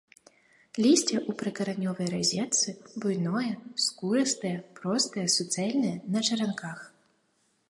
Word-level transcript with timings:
Лісце 0.83 1.15
ў 1.29 1.31
прыкаранёвай 1.41 2.07
разетцы, 2.15 2.69
буйное, 3.03 3.53
скурыстае, 3.85 4.55
простае, 4.81 5.27
суцэльнае, 5.39 5.97
на 6.19 6.27
чаранках. 6.29 6.79